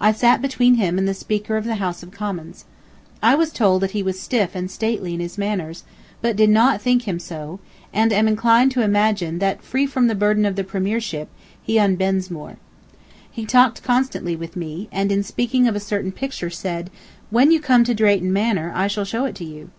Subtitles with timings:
[0.00, 2.64] I sat between him and the Speaker of the House of Commons.
[3.22, 5.84] I was told that he was stiff and stately in his manners,
[6.20, 7.60] but did not think him so,
[7.92, 11.28] and am inclined to imagine that free from the burden of the Premiership,
[11.62, 12.56] he unbends more.
[13.30, 16.90] He talked constantly with me, and in speaking of a certain picture said,
[17.30, 19.70] "When you come to Drayton Manor I shall show it to you."